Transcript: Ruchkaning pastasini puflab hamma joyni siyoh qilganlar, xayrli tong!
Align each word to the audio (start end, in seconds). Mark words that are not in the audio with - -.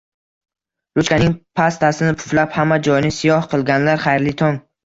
Ruchkaning 0.99 1.35
pastasini 1.59 2.17
puflab 2.23 2.57
hamma 2.57 2.81
joyni 2.89 3.15
siyoh 3.19 3.49
qilganlar, 3.55 4.05
xayrli 4.09 4.39
tong! 4.43 4.63